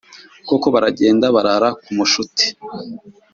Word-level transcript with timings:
koko 0.47 0.67
baragenda 0.73 1.25
barara 1.35 1.69
ku 1.81 1.89
mushuti 1.97 2.45